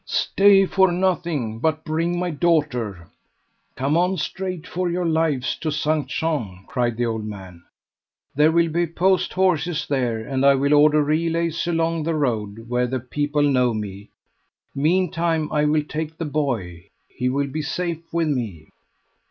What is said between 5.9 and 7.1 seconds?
Jean," cried the